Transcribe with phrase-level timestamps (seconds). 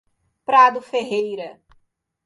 [0.43, 1.61] Prado Ferreira